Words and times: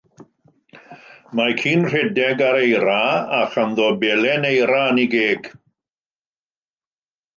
Mae 1.39 1.53
ci'n 1.59 1.85
rhedeg 1.89 2.41
ar 2.45 2.57
eira 2.61 2.95
a 3.41 3.43
chanddo 3.53 3.91
belen 4.05 4.49
eira 4.53 4.81
yn 4.95 5.03
ei 5.03 5.11
geg. 5.13 5.51